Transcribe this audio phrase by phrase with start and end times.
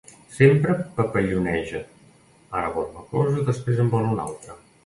[0.35, 1.83] Sempre papalloneja:
[2.63, 4.61] ara vol una cosa, després en vol una altra.